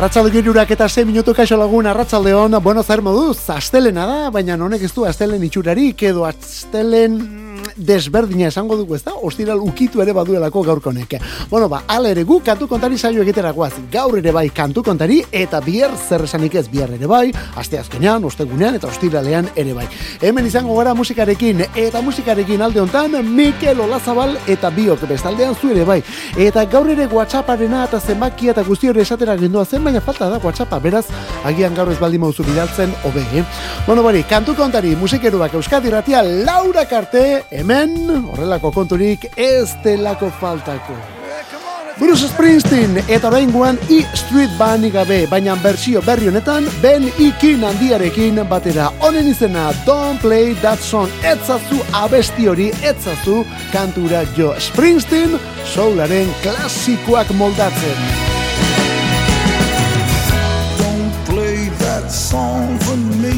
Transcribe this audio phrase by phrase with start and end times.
[0.00, 4.54] Arratxalde girurak eta 6 minutu kaixo lagun arratsalde hon, bueno, zer moduz, astelena da, baina
[4.56, 7.18] honek ez du astelen itxurarik, edo astelen
[7.76, 11.20] desberdina esango dugu ez da, ostiral ukitu ere baduelako gaurko neke.
[11.50, 15.60] Bueno, ba, ala ere gu kantu kontari saio egiterakoaz, gaur ere bai kantu kontari, eta
[15.60, 19.86] bier zer esanik ez bier ere bai, aste azkenean, ostegunean eta ostiralean ere bai.
[20.20, 25.84] Hemen izango gara musikarekin, eta musikarekin alde hontan Mikel Olazabal eta biok bestaldean zu ere
[25.84, 26.00] bai.
[26.38, 30.38] Eta gaur ere WhatsApparena eta zenbaki eta guzti hori esatera gendua zen, baina falta da
[30.42, 31.06] WhatsAppa, beraz,
[31.44, 33.44] agian gaur ez baldin mauzu bidaltzen, obe, eh?
[33.86, 40.96] Bueno, bari, kantu kontari, musikeruak Euskadi Ratia, Laura Karte, hemen, horrelako konturik, ez delako faltako.
[42.00, 48.40] Bruce Springsteen eta oraingoan E Street Band gabe, baina bertsio berri honetan Ben Ikin handiarekin
[48.48, 48.88] batera.
[49.04, 51.12] Honen izena Don't Play That Song.
[51.20, 53.42] Etzazu abesti hori, etzazu
[53.74, 55.36] kantura jo Springsteen
[55.74, 58.00] soularen klasikoak moldatzen.
[60.80, 63.36] Don't play that song for me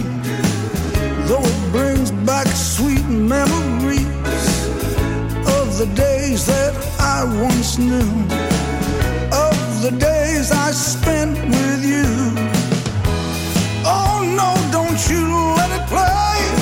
[1.26, 3.61] Though it brings back sweet memories
[5.86, 8.08] the days that I once knew
[9.32, 12.06] Of the days I spent with you.
[13.84, 15.26] Oh no, don't you
[15.56, 16.61] let it play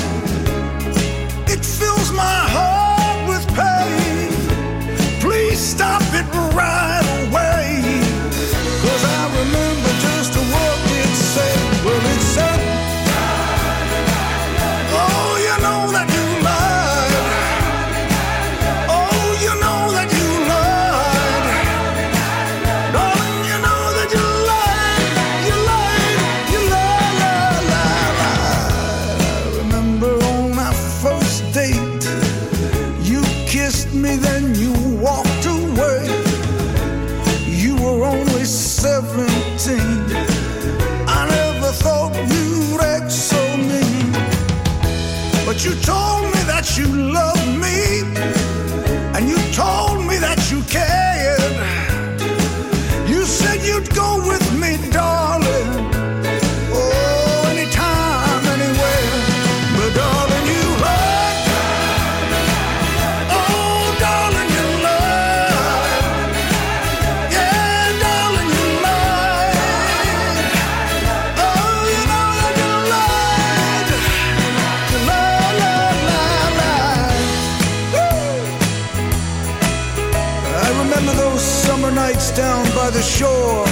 [82.30, 83.64] summer down by the shore.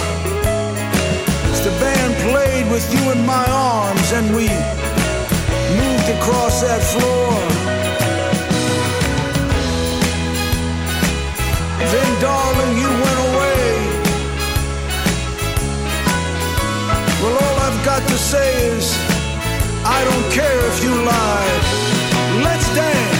[1.50, 4.48] As the band played with you in my arms and we
[5.76, 7.32] moved across that floor.
[11.92, 13.62] Then, darling, you went away.
[17.22, 18.94] Well, all I've got to say is,
[19.84, 22.44] I don't care if you lied.
[22.44, 23.17] Let's dance.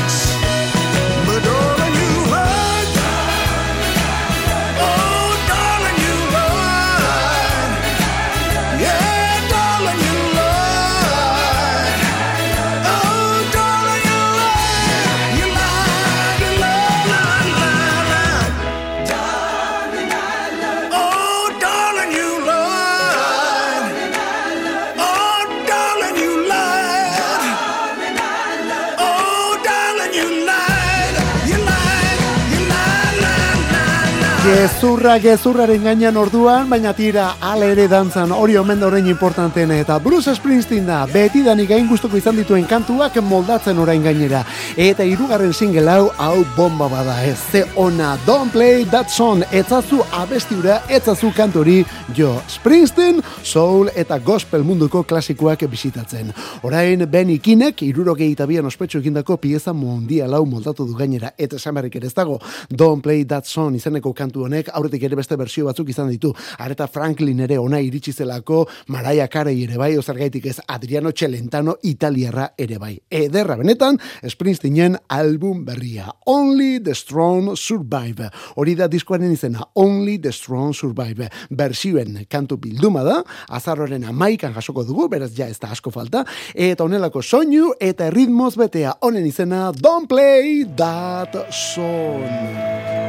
[34.59, 40.01] Gezurra gezurraren gainean orduan, baina tira ala ere dantzan hori omen da orain importanteena eta
[40.03, 44.41] Bruce Springsteen da beti danik gain gustoko izan dituen kantuak moldatzen orain gainera.
[44.75, 47.37] Eta hirugarren single hau hau bomba bada ez.
[47.53, 51.85] Ze ona Don't Play That Song etzazu abestiura etzazu kantori
[52.17, 56.35] jo Springsteen soul eta gospel munduko klasikoak bisitatzen.
[56.67, 61.63] Orain Ben Ikinek irurogei eta bian ospetsu egindako pieza mundial hau moldatu du gainera eta
[61.63, 65.69] esan ere ez dago Don't Play That Song izeneko kantu honek aurretik ere beste bersio
[65.69, 66.33] batzuk izan ditu.
[66.59, 68.65] Areta Franklin ere ona iritsi zelako,
[68.95, 72.95] Mariah Carey ere bai, ozergaitik ez Adriano Celentano italiarra ere bai.
[73.11, 76.09] Ederra benetan, Springsteenen album berria.
[76.27, 78.31] Only the Strong Survive.
[78.57, 81.29] Hori da diskoaren izena, Only the Strong Survive.
[81.51, 86.25] Bersioen kantu bilduma da, azarroren amaikan jasoko dugu, beraz ja ez da asko falta,
[86.55, 93.08] eta honelako soinu eta ritmoz betea honen izena Don't Play That Song.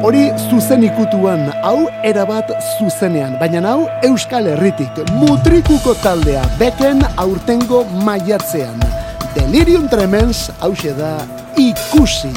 [0.00, 2.48] Hori zuzen ikutuan, hau erabat
[2.78, 8.80] zuzenean, baina hau Euskal Herritik, mutrikuko taldea, beken aurtengo maiatzean.
[9.34, 11.18] Delirium Tremens, hause da,
[11.60, 12.32] ikusi.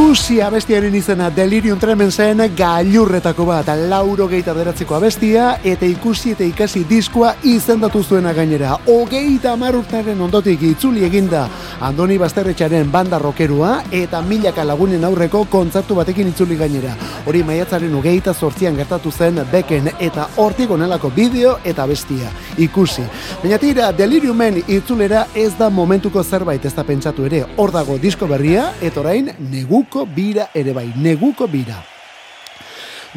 [0.00, 6.86] Ikusi abestiaren izena Delirium Tremensen gailurretako bat lauro geita beratzeko abestia eta ikusi eta ikasi
[6.88, 8.78] diskoa izendatu zuena gainera.
[8.88, 11.42] Ogeita marurtaren ondotik itzuli eginda
[11.84, 16.94] Andoni Basterretxaren banda rokerua eta milaka lagunen aurreko kontzertu batekin itzuli gainera.
[17.26, 22.32] Hori maiatzaren ogeita sortzian gertatu zen beken eta hortik onelako bideo eta bestia.
[22.56, 23.04] Ikusi.
[23.42, 27.44] Baina tira, Deliriumen itzulera ez da momentuko zerbait ez da pentsatu ere.
[27.56, 29.30] Hor dago disko berria eta orain
[29.90, 30.92] neguko bira ere bai.
[30.96, 31.89] Neguko bira.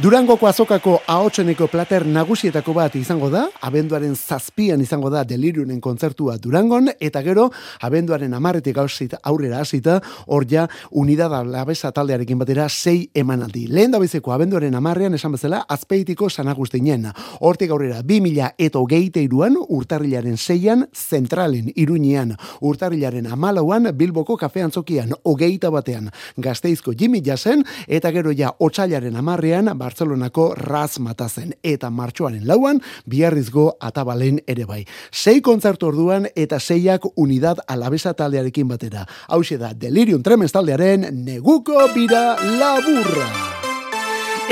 [0.02, 6.90] Durangoko azokako ahotseneko plater nagusietako bat izango da, abenduaren zazpian izango da deliriunen kontzertua Durangon,
[6.98, 7.44] eta gero,
[7.86, 13.68] abenduaren amarretik aurrera hasita, hor ja, unidada labesa taldearekin batera sei emanaldi.
[13.68, 17.12] Lehen da bizeko abenduaren amarrean esan bezala, azpeitiko sanagustinen.
[17.42, 25.14] Hortik aurrera, 2000 eta hogeite iruan, urtarrilaren seian, zentralen, iruñean, urtarrilaren amalauan, bilboko kafean zokian,
[25.22, 32.46] hogeita batean, gazteizko Jimmy Jassen, eta gero ja, otxailaren amarrean, Bartzelonako raz matazen, eta martxoaren
[32.48, 34.84] lauan, biarrizgo atabalen ere bai.
[35.12, 39.08] Sei kontzertu orduan, eta seiak unidad alabesa taldearekin batera.
[39.28, 42.24] Hau da, Delirium Tremens taldearen neguko bira
[42.60, 43.63] laburra.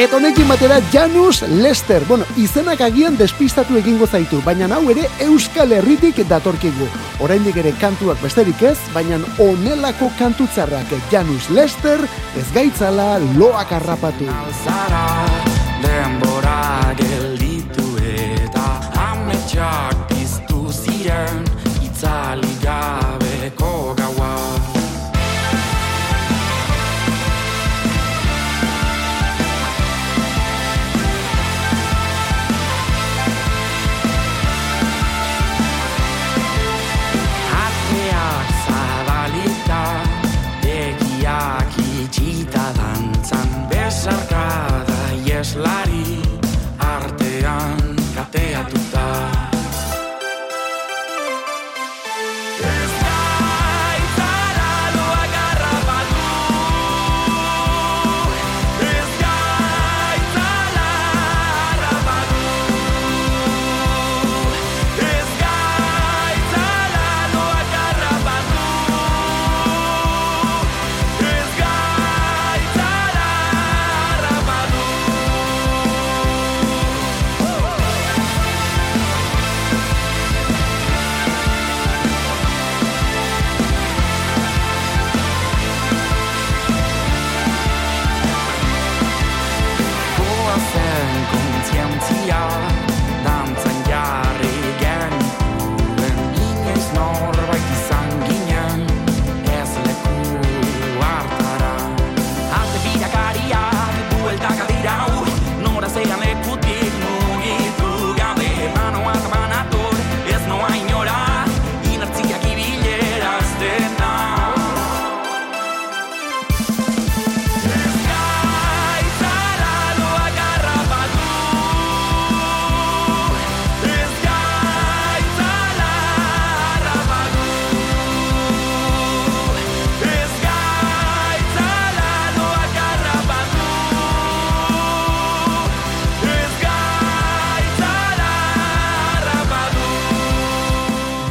[0.01, 2.01] Eta honekin batera Janus Lester.
[2.08, 6.88] Bueno, izenak agian despistatu egingo zaitu, baina hau ere Euskal Herritik datorkigu.
[7.22, 12.01] Oraindik ere kantuak besterik ez, baina onelako kantutzarrak Janus Lester
[12.34, 14.25] ez gaitzala loak harrapatu.
[14.65, 15.05] zara
[15.86, 21.50] denbora gelditu eta ametsak piztu ziren
[45.41, 46.21] Ieslari,
[46.77, 47.79] artean
[48.13, 48.81] kateatuta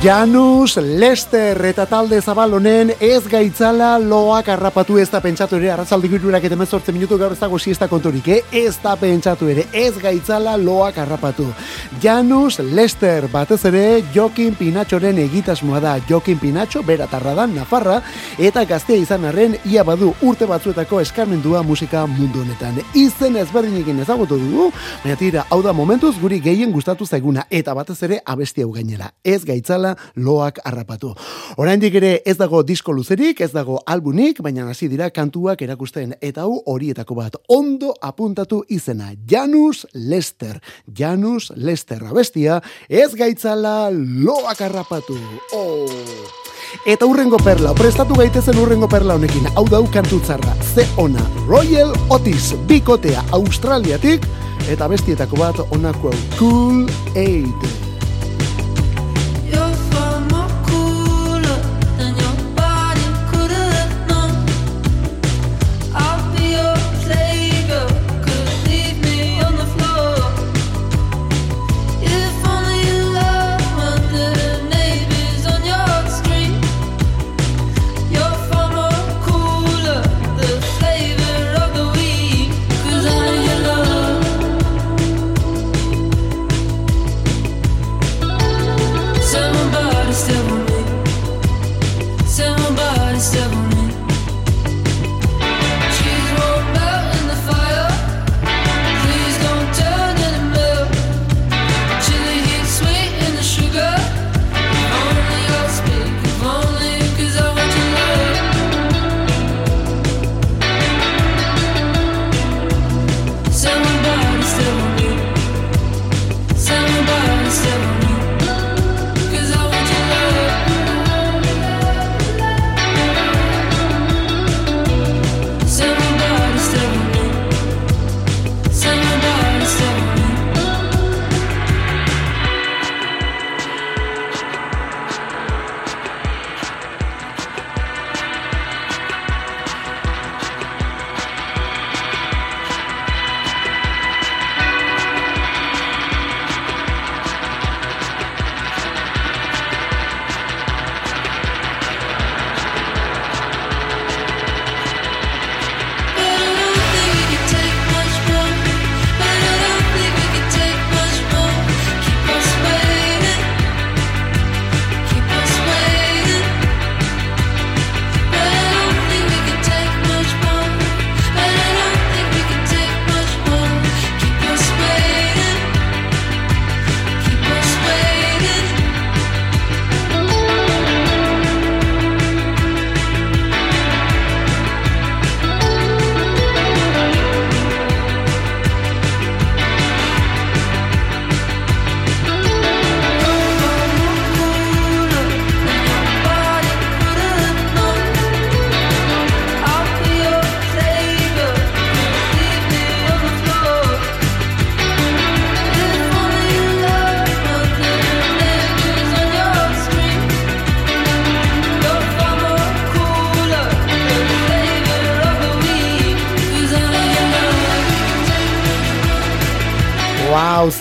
[0.00, 6.08] Janus Lester eta talde zabal honen ez gaitzala loak harrapatu ez da pentsatu ere arratzaldi
[6.08, 8.38] girurak eta mezortzen minutu gaur ez dago siesta konturik, eh?
[8.62, 11.50] ez da pentsatu ere ez gaitzala loak harrapatu.
[12.00, 13.82] Janus Lester batez ere
[14.14, 17.98] Jokin Pinatxoren egitasmoa da Jokin Pinatxo, beratarra da, Nafarra,
[18.38, 22.80] eta gaztea izan arren ia badu urte batzuetako eskarmendua musika mundu honetan.
[22.94, 24.72] Izen ezberdinekin ezagutu dugu,
[25.04, 29.12] baina tira, hau da momentuz guri gehien gustatu zaiguna, eta batez ere abesti hau gainera.
[29.20, 31.12] Ez gaitzala loak harrapatu.
[31.60, 36.46] Oraindik ere ez dago disko luzerik, ez dago albunik, baina hasi dira kantuak erakusten, eta
[36.46, 39.12] hau horietako bat ondo apuntatu izena.
[39.26, 40.60] Janus Lester.
[40.86, 45.18] Janus Lester abestia, ez gaitzala loak harrapatu.
[45.52, 45.88] Oh.
[46.86, 52.54] Eta urrengo perla, prestatu gaitezen urrengo perla honekin, hau dau kantutzarra, ze ona, Royal Otis,
[52.70, 54.26] bikotea Australiatik,
[54.70, 57.89] eta bestietako bat onako Cool Aid.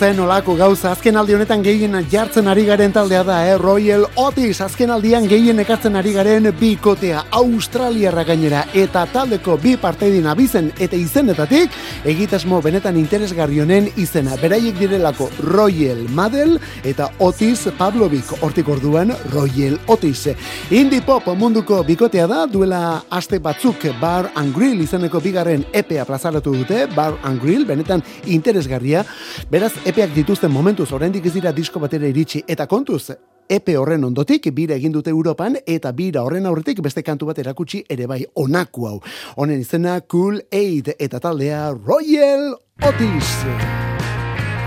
[0.00, 3.56] Zen olako gauza, azken aldi honetan gehien jartzen ari garen taldea da, eh?
[3.60, 10.24] Royal Otis, azken aldian gehien ekartzen ari garen bikotea Australiarra gainera, eta taldeko bi parteidin
[10.30, 11.76] abizen eta izenetatik,
[12.08, 19.76] egitasmo benetan interesgarri honen izena, beraiek direlako Royal Madel eta Otis Pavlovic, hortik orduan Royal
[19.92, 20.30] Otis.
[20.70, 26.56] Indie pop munduko bikotea da, duela aste batzuk Bar and Grill izeneko bigarren epea plazaratu
[26.56, 29.04] dute, Bar and Grill, benetan interesgarria,
[29.52, 33.10] beraz epeak dituzten momentuz oraindik ez dira disko batera iritsi, eta kontuz,
[33.50, 37.82] epe horren ondotik bira egin dute Europan eta bira horren aurretik beste kantu bat erakutsi
[37.90, 39.00] ere bai onaku hau.
[39.34, 42.54] Honen izena Cool Aid eta taldea Royal
[42.86, 43.34] Otis.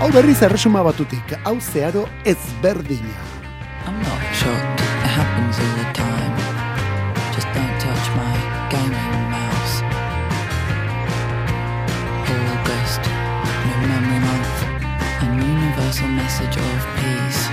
[0.02, 3.16] Hau berriz erresuma batutik, hau zeharo ezberdina.
[3.86, 4.73] I'm not shocked,
[15.94, 17.48] universal message of peace.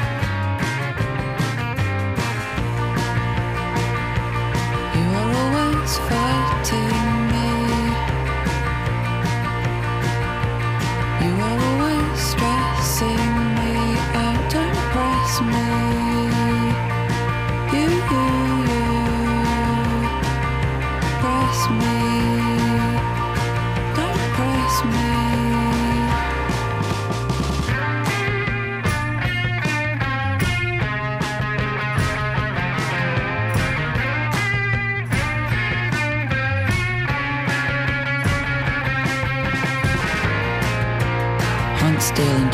[4.96, 7.01] You are always fighting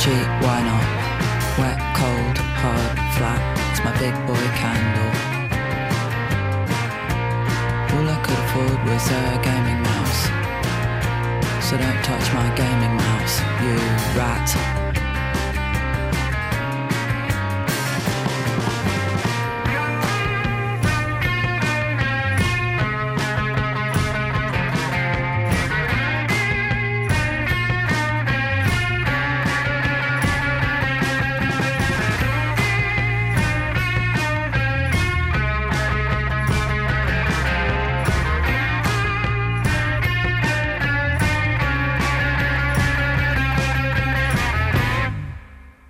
[0.08, 0.88] cheat, why not?
[1.60, 3.41] Wet, cold, hard, flat,
[3.72, 5.13] it's my big boy candle.
[7.93, 10.22] All I could afford was a gaming mouse.
[11.65, 13.76] So don't touch my gaming mouse, you
[14.17, 14.77] rat.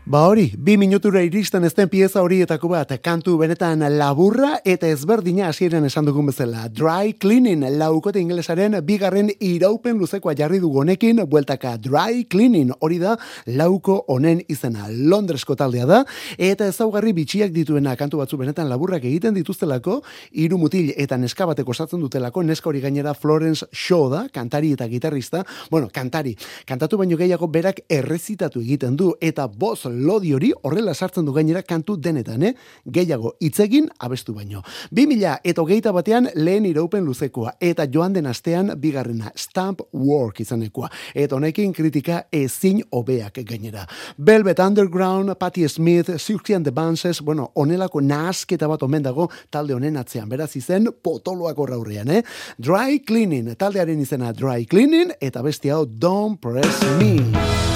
[0.08, 5.84] Ba hori, bi minutura iristen ezten pieza horietako bat, kantu benetan laburra eta ezberdina hasieran
[5.84, 6.70] esan dugun bezala.
[6.72, 13.18] Dry Cleaning, laukote ingelesaren bigarren iraupen luzekoa jarri dugu honekin, bueltaka Dry Cleaning, hori da
[13.60, 14.88] lauko honen izena.
[14.88, 16.00] Londresko taldea da,
[16.38, 19.98] eta ezaugarri bitxiak dituena kantu batzu benetan laburrak egiten dituztelako,
[20.32, 24.88] hiru mutil eta neska batek osatzen dutelako, neska hori gainera Florence Shaw da, kantari eta
[24.88, 30.94] gitarrista, bueno, kantari, kantatu baino gehiago berak errezitatu egiten du, eta boz lodi hori horrela
[30.94, 32.54] sartzen du gainera kantu denetan, eh?
[32.94, 34.62] Gehiago hitzegin abestu baino.
[34.92, 40.90] 2000 eta hogeita batean lehen iraupen luzekoa, eta joan den astean bigarrena Stamp Work izanekoa.
[41.16, 43.86] Eta honekin kritika ezin hobeak gainera.
[44.18, 49.74] Velvet Underground, Patti Smith, Siouxsie and the Banshees, bueno, onelako nahasketa bat omen dago talde
[49.74, 50.30] honen atzean.
[50.30, 52.24] Beraz izen potoloak horra eh?
[52.58, 57.67] Dry Cleaning, taldearen izena Dry Cleaning, eta beste hau Don't Press Me.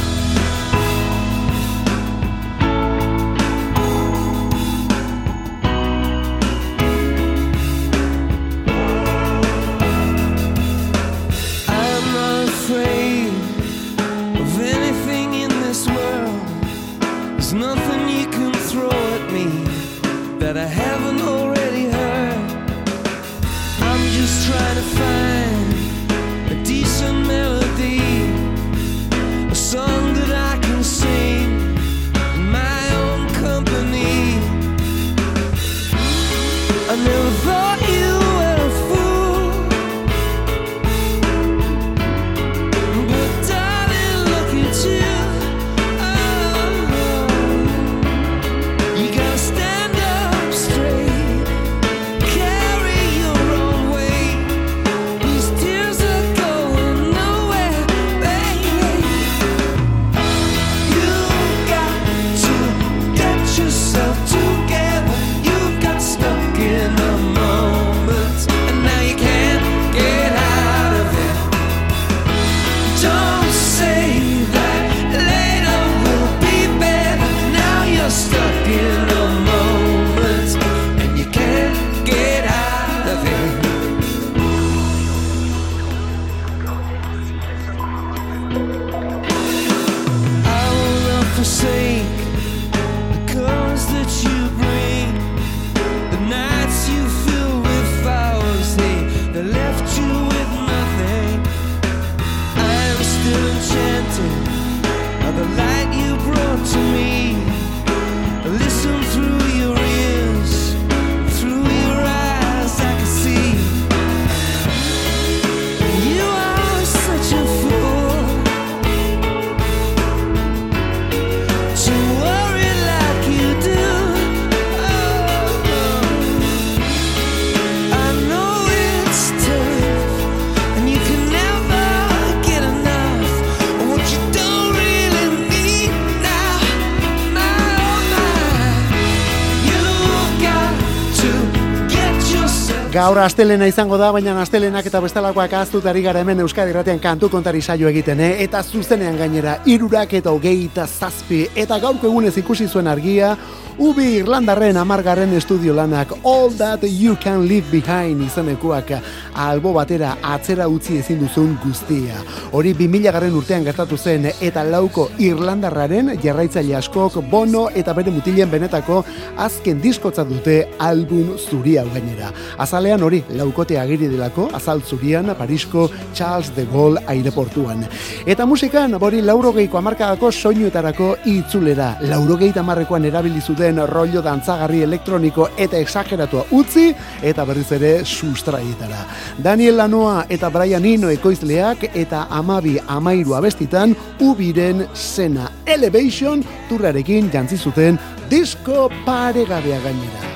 [142.92, 147.30] Gaur astelena izango da, baina astelenak eta bestelakoak aztut ari gara hemen Euskadi Irratian kantu
[147.32, 148.34] kontari saio egiten, eh?
[148.44, 153.30] eta zuzenean gainera, irurak eta hogeita zazpi, eta gaurko egunez ikusi zuen argia,
[153.80, 158.92] Ubi Irlandarren amargarren estudio lanak All That You Can Leave Behind izenekuak
[159.40, 162.20] albo batera atzera utzi ezin duzun guztia.
[162.52, 168.52] Hori 2000 garren urtean gertatu zen eta lauko Irlandarraren jarraitzaile askok bono eta bere mutilen
[168.52, 169.06] benetako
[169.38, 172.34] azken diskotza dute album zuri hau gainera.
[172.58, 177.88] Azalean hori laukote agiri delako azal zurian Parisko Charles de Gaulle aireportuan.
[178.26, 181.96] Eta musikan hori laurogeiko amarkadako soinuetarako itzulera.
[182.12, 186.90] Laurogeita amarrekoan erabili den rollo dantzagarri elektroniko eta exageratua utzi
[187.22, 189.06] eta berriz ere sustraietara.
[189.38, 197.58] Daniel Lanoa eta Brian Eno ekoizleak eta amabi amairu abestitan ubiren sena Elevation turrarekin jantzi
[197.58, 200.32] zuten disko paregabea gainera.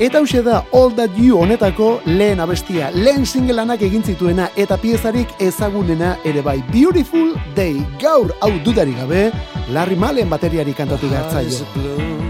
[0.00, 5.34] Eta hause da All That You honetako lehen abestia, lehen singelanak egin zituena eta piezarik
[5.44, 7.76] ezagunena ere bai Beautiful Day.
[8.00, 9.28] Gaur hau dudarik gabe,
[9.68, 12.29] Larry Malen bateriari kantatu behartzaio.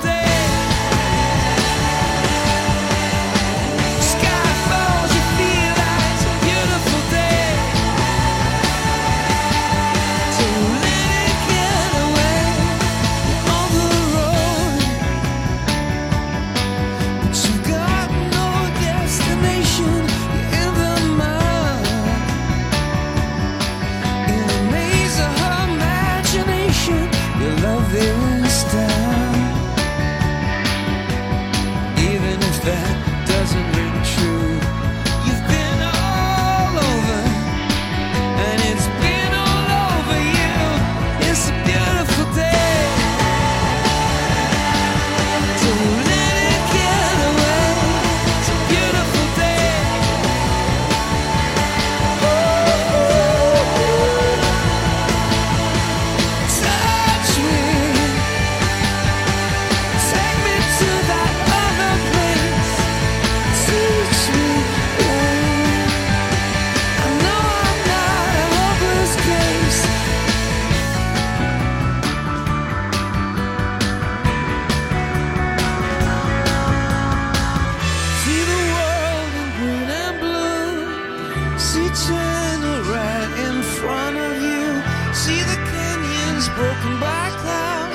[86.61, 87.91] broken by cloud.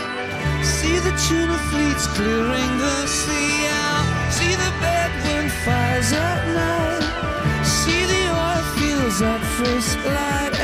[0.75, 4.07] See the tuna fleets clearing the sea out.
[4.37, 7.05] See the bedouin fires at night.
[7.77, 10.56] See the oil fields at first light.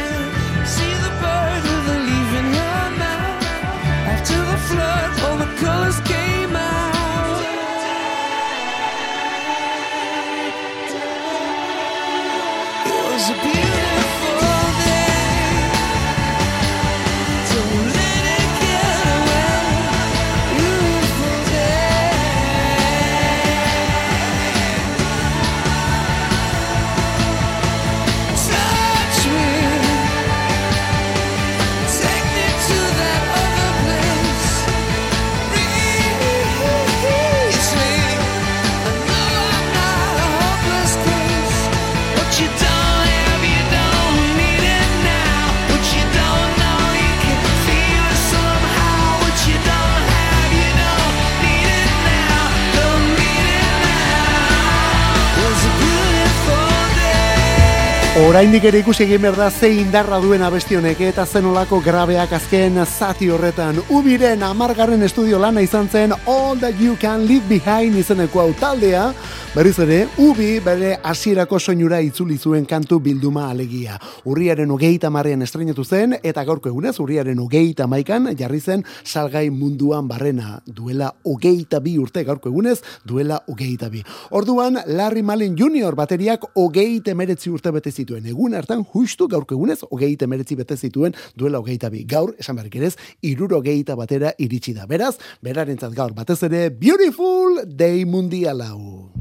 [58.22, 62.78] Oraindik ere ikusi egin behar da ze indarra duen abesti honek eta zenolako grabeak azken
[62.84, 63.80] zati horretan.
[63.90, 69.08] Ubiren amargarren estudio lana izan zen All That You Can Leave Behind izeneko hau taldea.
[69.52, 73.98] Berriz ere, Ubi bere hasierako soinura itzuli zuen kantu bilduma alegia.
[74.24, 80.08] Urriaren hogeita marrean estrenatu zen eta gaurko egunez urriaren hogeita maikan jarri zen salgai munduan
[80.08, 80.62] barrena.
[80.64, 84.00] Duela hogeita bi urte gaurko egunez, duela hogeita bi.
[84.30, 86.00] Orduan, Larry Malin Jr.
[86.00, 88.24] bateriak hogeite meretzi urte bete zituen.
[88.32, 92.06] Egun hartan, justu gaurko egunez, hogeite meretzi bete zituen duela hogeita bi.
[92.08, 94.88] Gaur, esan berrik ere ez, iruro hogeita batera iritsi da.
[94.88, 99.11] Beraz, berarentzat gaur batez ere, Beautiful Day Mundialau.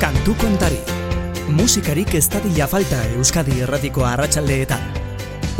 [0.00, 0.78] Kantu kontari.
[1.54, 4.82] Musikarik ez dadila falta Euskadi erratiko arratsaldeetan.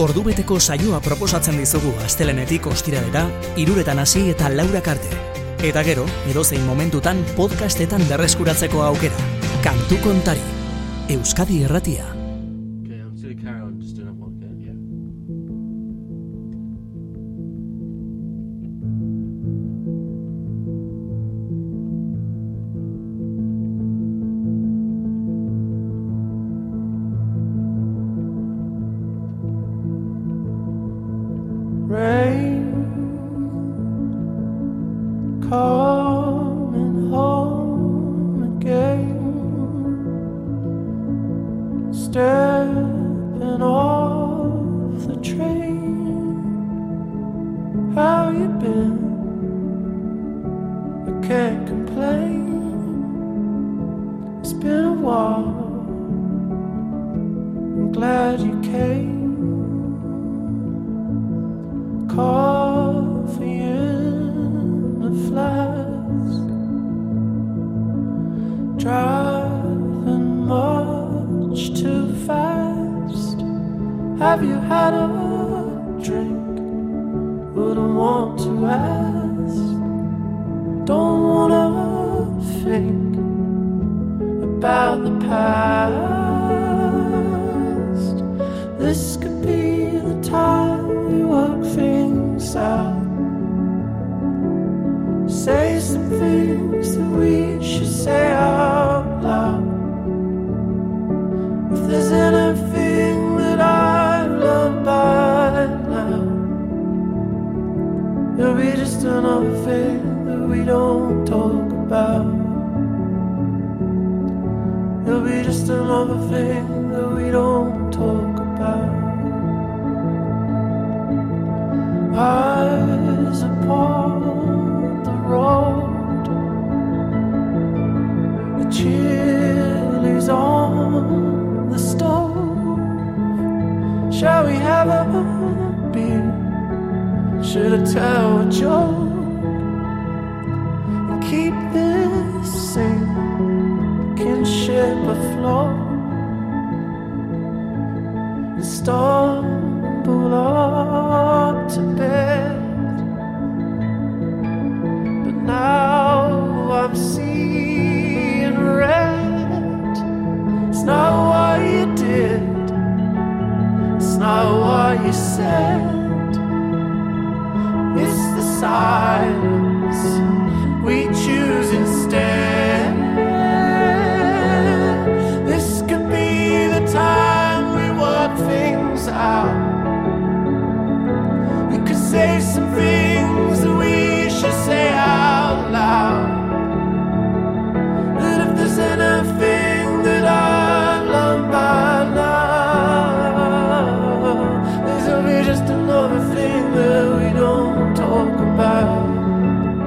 [0.02, 5.20] Ordubeteko saioa proposatzen dizugu astelenetik ostiralera, iruretan hasi eta laurak arte.
[5.64, 9.30] Eta gero, edozein momentutan podcastetan berreskuratzeko aukera.
[9.62, 10.42] Kantu kontari.
[11.14, 12.13] Euskadi erratia.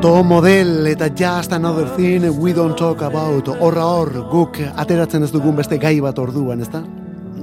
[0.07, 3.47] To model eta just another thing we don't talk about.
[3.59, 6.83] Horra hor, guk ateratzen ez dugun beste gai bat orduan, ezta?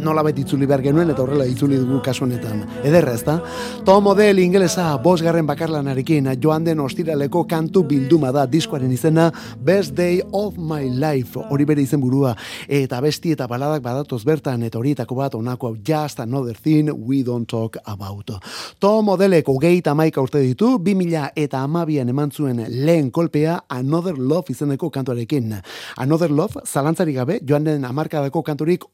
[0.05, 2.63] Nola baita itzuli behar genuen eta horrela itzuli dugu kasu honetan.
[2.85, 3.39] Ederra, ezta?
[3.85, 9.31] To model ingelesa bosgarren bakarlanarekin joan den ostiraleko kantu bilduma da diskoaren izena
[9.65, 12.35] Best Day of My Life hori bere izen burua
[12.69, 17.23] eta besti eta baladak badatoz bertan eta horietako bat onako hau Just Another Thing We
[17.25, 18.31] Don't Talk About.
[18.79, 24.53] To modeleko geita maika urte ditu, 2000 eta amabian eman zuen lehen kolpea Another Love
[24.53, 25.55] izeneko kantuarekin.
[25.97, 28.85] Another Love, zalantzari gabe, joan den amarkadako kanturik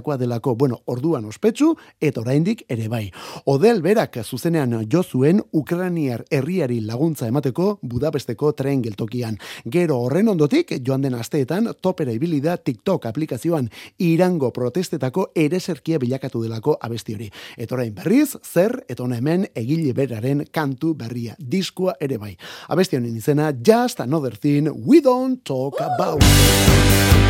[0.00, 0.56] ospetsuenetakoa delako.
[0.56, 3.10] Bueno, orduan ospetsu eta oraindik ere bai.
[3.46, 9.38] Odel berak zuzenean jo zuen Ukraniar herriari laguntza emateko Budapesteko tren geltokian.
[9.70, 16.42] Gero horren ondotik, joan den asteetan, topera ibili da TikTok aplikazioan irango protestetako ereserkia bilakatu
[16.42, 17.30] delako abesti hori.
[17.56, 21.34] Eta orain berriz, zer, eta hona hemen egile beraren kantu berria.
[21.38, 22.36] Diskoa ere bai.
[22.68, 27.29] Abesti honen izena, Just Another Thing We Don't Talk About.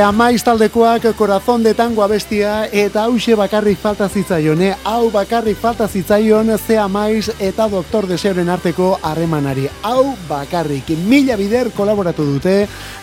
[0.00, 4.70] Zea maiz taldekoak korazon de tango abestia eta hause bakarrik falta zitzaion, eh?
[4.88, 9.66] hau bakarrik falta zitzaion zea maiz eta doktor deseoren arteko harremanari.
[9.82, 12.54] Hau bakarrik, mila bider kolaboratu dute,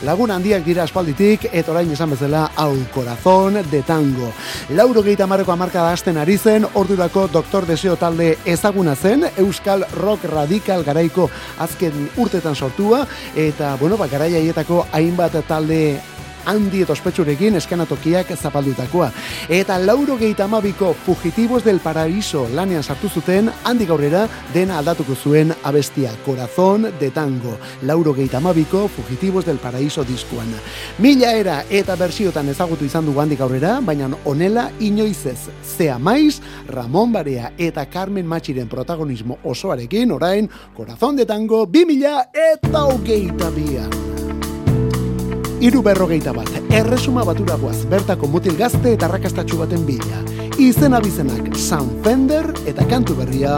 [0.10, 4.34] lagun handiak dira aspalditik, eta orain esan bezala hau korazon de tango.
[4.74, 9.86] Lauro gehieta marreko amarka da hasten ari zen, ordurako doktor deseo talde ezaguna zen, euskal
[10.02, 11.30] rock radikal garaiko
[11.62, 16.00] azken urtetan sortua, eta, bueno, ba, garaia haietako hainbat talde
[16.48, 19.12] handi eta ospetsurekin eskanatokiak zapaldutakoa.
[19.50, 25.54] Eta lauro gehieta amabiko fugitibos del paraíso lanean sartu zuten, handik aurrera dena aldatuko zuen
[25.64, 27.58] abestia Corazón de Tango.
[27.84, 30.48] Lauro gehieta amabiko fugitibos del paraíso diskuan.
[31.00, 35.50] Mila era eta bersiotan ezagutu izan dugu handik aurrera, baina onela inoiz ez.
[35.78, 42.86] Zea maiz, Ramon Barea eta Carmen Matxiren protagonismo osoarekin, orain, Corazón de Tango, 2000 eta
[42.86, 44.17] hogeita bian.
[45.58, 50.22] Iru berrogeita bat, erresuma batura guaz, bertako mutil gazte eta rakastatxu baten bila.
[50.62, 53.56] Izen abizenak Sam Fender eta kantu berria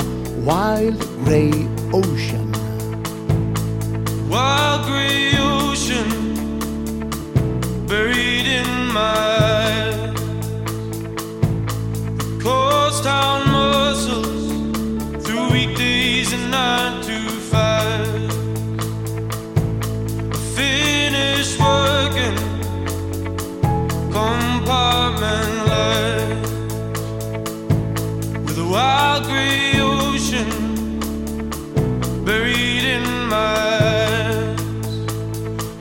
[0.47, 1.51] Wild Grey
[1.91, 2.47] Ocean.
[4.31, 6.07] Wild gray ocean
[7.85, 10.13] buried in my
[12.39, 14.53] coast town muscles
[15.25, 17.18] through weekdays and nine to
[32.29, 34.93] buried in my eyes,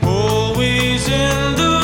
[0.03, 1.78] always in the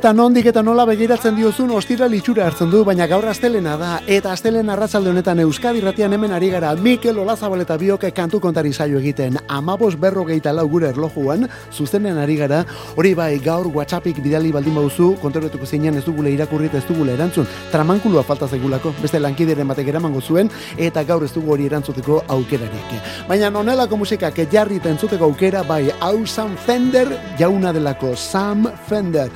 [0.00, 4.30] eta nondik eta nola begiratzen diozun ostira litxura hartzen du, baina gaur astelena da, eta
[4.32, 8.96] astelen arratsalde honetan Euskadi ratian hemen ari gara Mikel Olazabal eta bioke kantu kontari saio
[8.96, 12.62] egiten, amabos berrogeita lau gure erlojuan, zuzenen ari gara,
[12.96, 17.50] hori bai gaur WhatsAppik bidali baldin bauzu, kontoretuko zeinan ez dugule irakurrit ez dugule erantzun,
[17.70, 20.48] tramankulua falta zegulako, beste lankideren batek eramango zuen,
[20.78, 22.96] eta gaur ez dugu hori erantzuteko aukerarik.
[23.28, 29.28] Baina nonelako musikak jarri eta entzuteko aukera, bai, hau Sam Fender, jauna delako Sam Fender,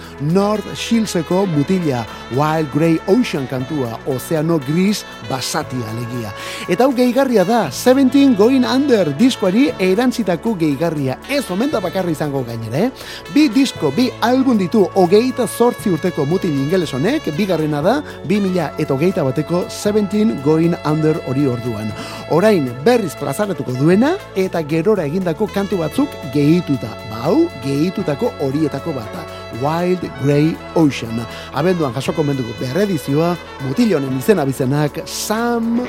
[0.55, 6.30] North Shieldseko mutila, Wild Grey Ocean kantua, Ozeano Gris basatia alegia.
[6.70, 12.84] Eta hau gehigarria da, 17 Going Under diskoari erantzitako gehigarria, ez omenta bakarri izango gainera,
[12.86, 12.92] eh?
[13.34, 17.98] Bi disko, bi album ditu, hogeita zortzi urteko mutil ingeles honek, bigarrena da,
[18.30, 21.90] 2000 eta hogeita bateko 17 Going Under hori orduan.
[22.30, 26.94] Orain berriz plazaratuko duena, eta gerora egindako kantu batzuk gehituta.
[27.11, 29.34] Bau, gehitutako horietako bata.
[29.64, 31.24] Wild Grey Ocean.
[31.56, 33.34] Abenduan jasoko menduko berredizioa,
[33.64, 35.80] mutil honen izena bizenak Sam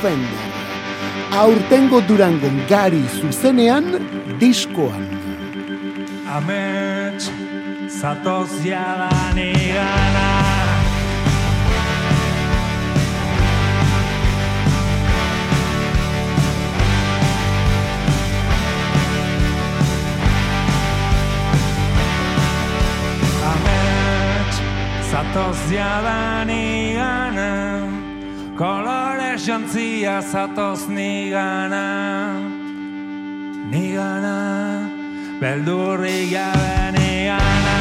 [0.00, 0.50] Fender.
[1.34, 3.90] Aurtengo durangon gari zuzenean
[4.38, 5.08] diskoan.
[6.36, 7.30] Amets,
[7.90, 9.42] zatoz jadan
[25.24, 27.38] Zatoz jadanean
[28.56, 31.86] Kolore jantzia zatoz nigana.
[33.72, 34.36] Nigana
[35.40, 37.78] Beldurri gabe nigana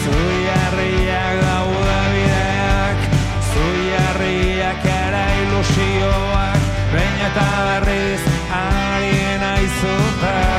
[0.00, 2.98] Zuiarriak daude bideak
[3.50, 6.62] Zuiarriak ere ilusioak
[6.94, 8.24] Behin eta berriz
[8.62, 10.51] ari naizutak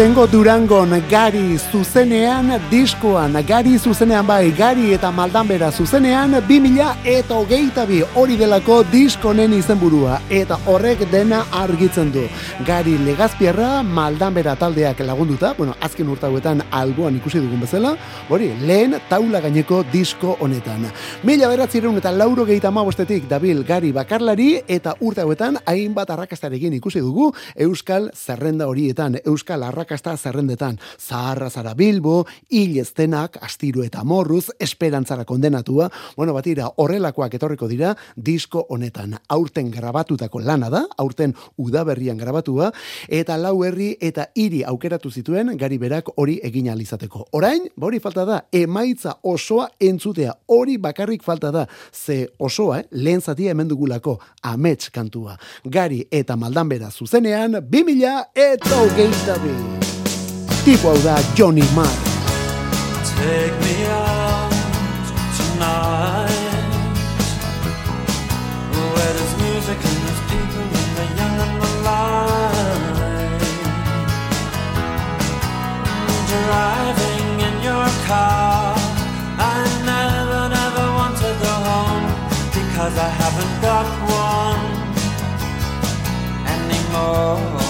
[0.00, 7.84] Aurtengo Durangon gari zuzenean, diskoan gari zuzenean bai, gari eta maldanbera zuzenean, 2000 eta hogeita
[7.84, 12.22] bi hori delako diskonen izenburua, eta horrek dena argitzen du.
[12.64, 17.92] Gari legazpierra, maldanbera taldeak lagunduta, bueno, azken urtauetan alboan ikusi dugun bezala,
[18.30, 20.88] hori, lehen taula gaineko disko honetan.
[21.28, 27.04] Mila beratzireun eta lauro gehieta bostetik dabil gari bakarlari, eta urte hauetan hainbat arrakastarekin ikusi
[27.04, 34.50] dugu Euskal zerrenda horietan, Euskal arrakasta zerrendetan, Zaharra zara Bilbo, Hil eztenak, Astiro eta Morruz,
[34.58, 39.16] Esperantzara kondenatua, bueno, batira, horrelakoak etorriko dira disko honetan.
[39.28, 42.70] Aurten grabatutako lana da, aurten udaberrian grabatua,
[43.08, 47.26] eta lau herri eta hiri aukeratu zituen gari berak hori egin ahal izateko.
[47.32, 53.20] Orain, hori falta da, emaitza osoa entzutea, hori bakarrik falta da, ze osoa, eh, lehen
[53.20, 55.36] zatia hemen dugulako, amets kantua.
[55.64, 59.79] Gari eta maldanbera zuzenean, 2000 eta hogeita bi.
[60.64, 61.88] Da Johnny Marr.
[63.16, 64.52] Take me out
[65.36, 66.30] tonight.
[68.70, 73.40] Where there's music and there's people and the young and the light.
[76.28, 78.76] Driving in your car.
[79.38, 82.06] I never, never want to go home
[82.52, 84.64] Because I haven't got one
[86.46, 87.69] anymore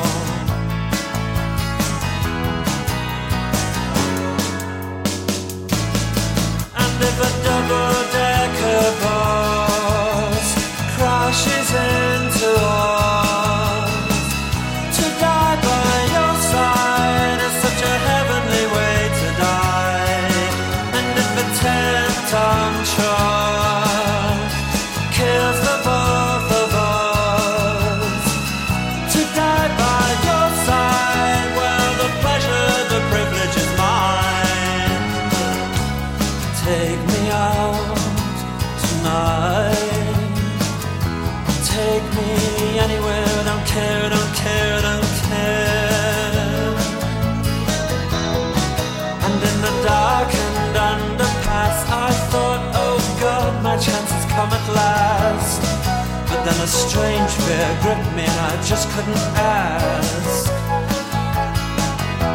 [56.71, 60.49] strange fear gripped me, and I just couldn't ask.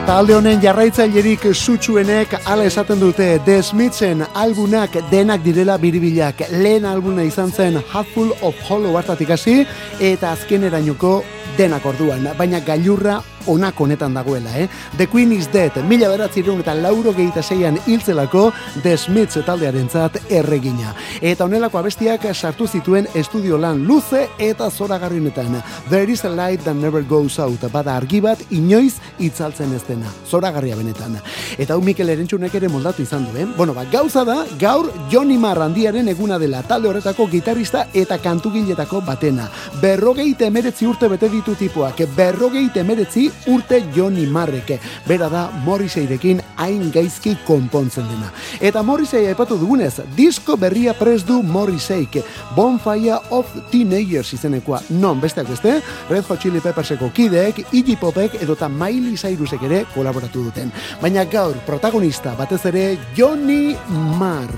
[0.07, 6.45] Talde honen jarraitzailerik sutsuenek ala esaten dute The Smithsen albunak denak direla biribilak.
[6.63, 9.65] Lehen albuna izan zen Hatful of Hollow hartatik hasi
[9.99, 11.17] eta azkenerainoko
[11.59, 14.69] denak orduan, baina gailurra onak honetan dagoela, eh?
[14.97, 18.51] The Queen is Dead, mila beratzireun eta lauro gehieta zeian hiltzelako
[18.83, 20.95] The Smiths taldearen zat erregina.
[21.21, 25.63] Eta honelako abestiak sartu zituen estudio lan luze eta zoragarrienetan.
[25.89, 30.11] There is a light that never goes out, bada argi bat inoiz itzaltzen ez dena.
[30.29, 31.19] Zoragarria benetan.
[31.59, 33.47] Eta hau Mikel Erentxunek ere moldatu izan du, eh?
[33.57, 39.01] Bueno, ba, gauza da, gaur Johnny Marr handiaren eguna dela talde horretako gitarrista eta kantugiletako
[39.07, 39.49] batena.
[39.83, 44.81] Berrogeite emeretzi urte bete ditu tipoak, berrogeite emeretzi urte Johnny Marrek.
[45.07, 48.33] Bera da Morrisseyrekin hain gaizki konpontzen dena.
[48.61, 52.21] Eta Morrissey aipatu dugunez, disko berria pres du Morrisseyk,
[52.57, 55.81] Bonfire of Teenagers izenekoa, non besteak beste,
[56.11, 60.73] Red Hot Chili Pepperseko kideek, Iggy Popek edota Miley Cyrusek ere kolaboratu duten.
[61.03, 63.77] Baina gaur, protagonista batez ere Johnny
[64.19, 64.55] Marr.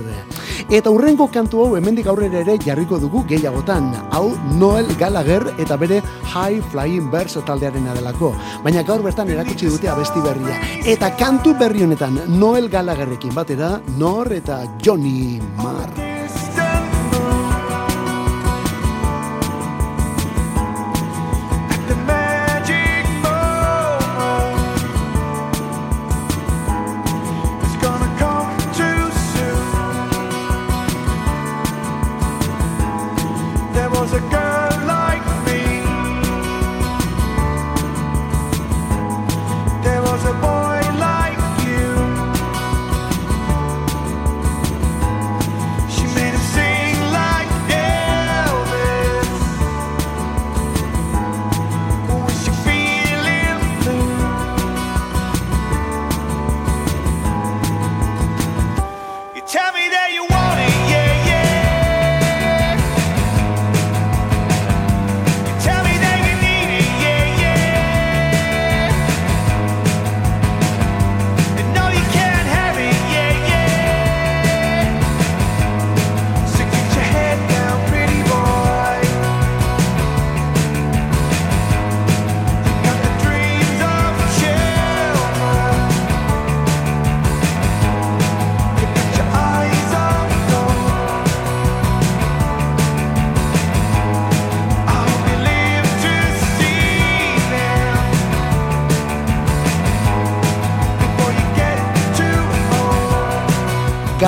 [0.69, 3.93] Eta urrengo kantu hau hemendik aurrera ere jarriko dugu gehiagotan.
[4.13, 8.35] Hau Noel Gallagher eta bere High Flying Birds taldearena delako.
[8.69, 10.59] Baina gaur bertan erakutsi dute abesti berria.
[10.93, 16.18] Eta kantu berri honetan Noel Gallagherrekin batera Nor eta Johnny Marr.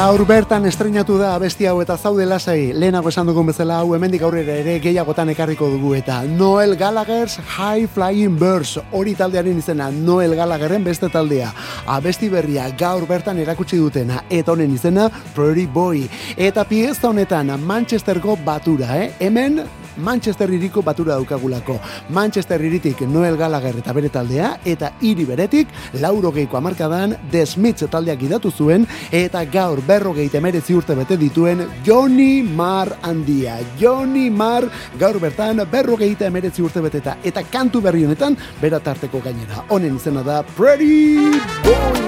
[0.01, 4.23] Gaur bertan estrenatu da abesti hau eta zaude lasai, lehenago esan dugun bezala hau hemendik
[4.25, 10.33] aurrera ere gehiagotan ekarriko dugu eta Noel Gallagher's High Flying Birds hori taldearen izena Noel
[10.39, 11.51] Gallagherren beste taldea.
[11.85, 16.07] Abesti berria gaur bertan erakutsi dutena eta honen izena Prairie Boy.
[16.49, 19.13] Eta pieza honetan Manchestergo batura, eh?
[19.21, 19.61] Hemen
[20.01, 21.79] Manchester iriko batura daukagulako.
[22.11, 25.69] Manchester iritik Noel Gallagher eta bere taldea, eta hiri beretik,
[26.01, 32.43] laurogeiko amarkadan The Smiths taldeak idatu zuen, eta gaur berrogeite emeretzi urte bete dituen Johnny
[32.43, 33.59] Marr handia.
[33.81, 39.65] Johnny Marr gaur bertan berrogeite emeretzi urte beteta, eta kantu berri honetan, bera tarteko gainera.
[39.69, 42.01] Honen izena da Pretty Boy.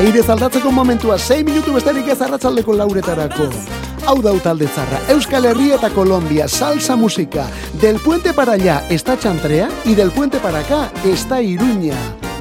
[0.00, 3.79] Aire zaldatzeko momentua, 6 minutu besterik ez arratzaldeko lauretarako.
[4.06, 7.46] Hau da talde zarra, Euskal Herria eta Colombia, salsa musika.
[7.80, 11.94] Del puente para allá está Chantrea y del puente para acá está Iruña.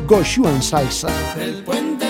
[0.07, 1.09] Goxuan salsa.
[1.37, 2.08] Y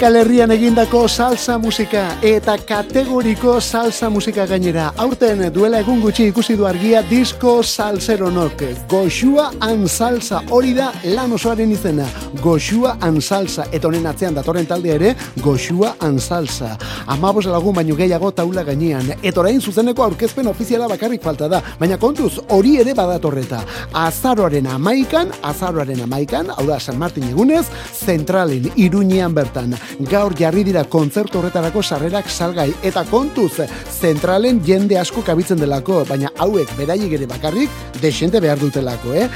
[0.00, 4.86] Euskal Herrian egindako salsa musika eta kategoriko salsa musika gainera.
[4.96, 8.64] Aurten duela egun gutxi ikusi du argia disko salseronok.
[8.88, 12.08] Goxua an salsa hori da lan osoaren izena.
[12.38, 13.66] Goxua an salsa.
[13.72, 16.76] Eta honen atzean datorren taldea ere Goxua an salsa.
[17.10, 19.10] Amabos lagun baino gehiago taula gainean.
[19.22, 21.60] Eta orain zuzeneko aurkezpen ofiziala bakarrik falta da.
[21.80, 23.64] Baina kontuz hori ere badatorreta.
[23.92, 29.74] Azaroaren amaikan, azaroaren amaikan, hau da San Martin egunez, zentralen iruñean bertan.
[30.10, 33.66] Gaur jarri dira kontzertu horretarako sarrerak salgai eta kontuz
[34.00, 37.70] zentralen jende asko kabitzen delako, baina hauek beraiek ere bakarrik
[38.00, 39.28] desente behar dutelako, eh?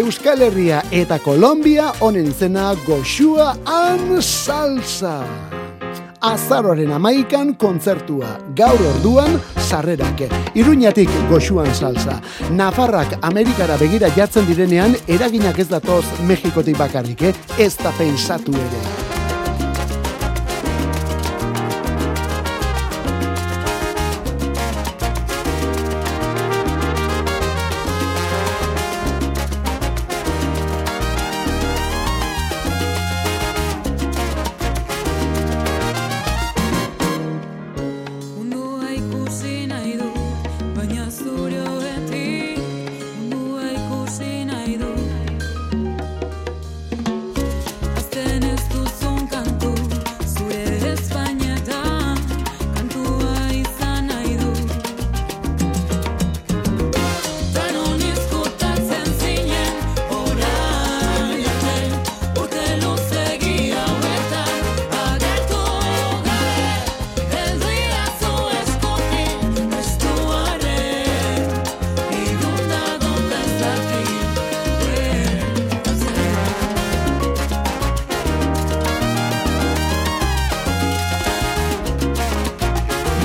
[0.00, 5.20] Euskal Herria eta Kolombia honen izena Goxua an Salsa.
[6.20, 9.36] Azaroaren amaikan kontzertua, gaur orduan
[9.68, 10.24] sarrerak.
[10.56, 12.16] Iruñatik goxuan salsa.
[12.50, 17.34] Nafarrak Amerikara begira jartzen direnean, eraginak ez datoz Mexikotik bakarrik, eh?
[17.58, 19.19] ez da pensatu ere.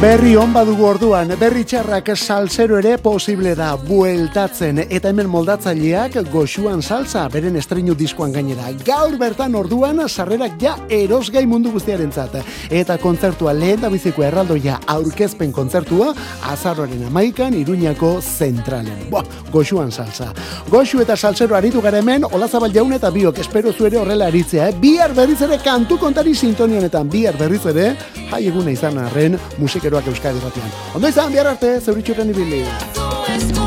[0.06, 6.84] Berri on badugu orduan, berri txarrak salsero ere posible da bueltatzen eta hemen moldatzaileak goxuan
[6.86, 8.68] salsa beren estreinu diskoan gainera.
[8.86, 12.36] Gaur bertan orduan sarrerak ja erosgai mundu guztiarentzat
[12.70, 16.12] eta kontzertua lehen da biziko erraldoia aurkezpen kontzertua
[16.52, 19.08] azarroaren amaikan iruñako zentralen.
[19.10, 20.30] Boa, goxuan salsa.
[20.70, 24.78] Goxu eta salsero aritu gara hemen, olazabal jaun eta biok espero zuere horrela aritzea, eh?
[24.86, 27.96] bihar berriz ere kantu kontari sintonionetan, bihar berriz ere,
[28.30, 30.74] jai eguna izan arren musikeroak euskadi ratian.
[30.96, 32.66] Ondo izan, bihar arte, zeuritxurren ibili.
[32.96, 33.65] Contigo.